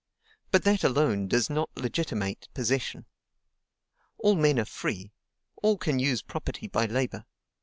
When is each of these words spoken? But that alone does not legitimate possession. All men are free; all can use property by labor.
But 0.49 0.63
that 0.63 0.83
alone 0.83 1.27
does 1.27 1.47
not 1.47 1.69
legitimate 1.77 2.47
possession. 2.55 3.05
All 4.17 4.33
men 4.33 4.57
are 4.57 4.65
free; 4.65 5.11
all 5.61 5.77
can 5.77 5.99
use 5.99 6.23
property 6.23 6.67
by 6.67 6.87
labor. 6.87 7.25